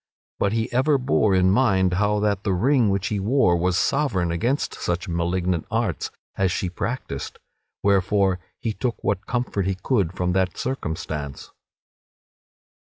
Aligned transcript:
But 0.39 0.53
he 0.53 0.71
ever 0.73 0.97
bore 0.97 1.35
in 1.35 1.51
mind 1.51 1.93
how 1.93 2.19
that 2.21 2.43
the 2.43 2.53
ring 2.53 2.89
which 2.89 3.09
he 3.09 3.19
wore 3.19 3.55
was 3.55 3.77
sovereign 3.77 4.31
against 4.31 4.73
such 4.81 5.07
malignant 5.07 5.67
arts 5.69 6.09
as 6.37 6.51
she 6.51 6.71
practised, 6.71 7.37
wherefore 7.83 8.39
he 8.57 8.73
took 8.73 9.03
what 9.03 9.27
comfort 9.27 9.67
he 9.67 9.75
could 9.75 10.13
from 10.13 10.31
that 10.33 10.57
circumstance. 10.57 11.51